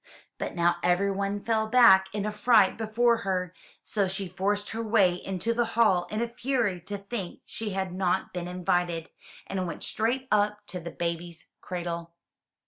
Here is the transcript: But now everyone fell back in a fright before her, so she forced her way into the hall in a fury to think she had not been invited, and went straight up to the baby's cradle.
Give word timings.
But 0.39 0.55
now 0.55 0.77
everyone 0.81 1.43
fell 1.43 1.67
back 1.67 2.07
in 2.11 2.25
a 2.25 2.31
fright 2.31 2.75
before 2.75 3.17
her, 3.17 3.53
so 3.83 4.07
she 4.07 4.27
forced 4.27 4.71
her 4.71 4.81
way 4.81 5.13
into 5.13 5.53
the 5.53 5.65
hall 5.77 6.07
in 6.09 6.23
a 6.23 6.27
fury 6.27 6.81
to 6.87 6.97
think 6.97 7.41
she 7.45 7.69
had 7.73 7.93
not 7.93 8.33
been 8.33 8.47
invited, 8.47 9.11
and 9.45 9.67
went 9.67 9.83
straight 9.83 10.27
up 10.31 10.65
to 10.69 10.79
the 10.79 10.89
baby's 10.89 11.45
cradle. 11.61 12.15